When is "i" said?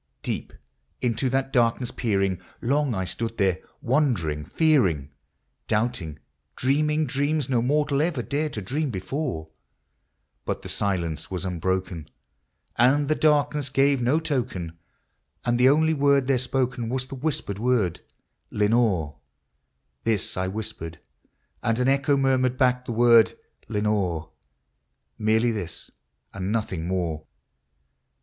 2.95-3.03, 20.35-20.47